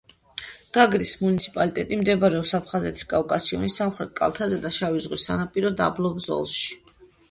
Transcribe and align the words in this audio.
გაგრის 0.77 1.11
მუნიციპალიტეტი 1.23 1.99
მდებარეობს 1.99 2.55
აფხაზეთის 2.61 3.07
კავკასიონის 3.13 3.79
სამხრეთ 3.83 4.19
კალთაზე 4.23 4.63
და 4.69 4.77
შავი 4.83 5.09
ზღვის 5.09 5.23
ვიწრო 5.25 5.25
სანაპირო 5.31 5.77
დაბლობ 5.87 6.23
ზოლში. 6.33 6.71